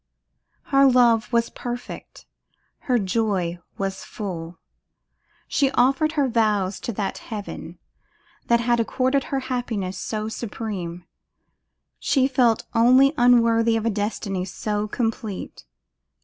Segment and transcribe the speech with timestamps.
[0.63, 4.57] Her love was perfect, and her joy was full.
[5.47, 7.77] She offered her vows to that Heaven
[8.47, 11.05] that had accorded her happiness so supreme;
[11.99, 15.65] she felt only unworthy of a destiny so complete.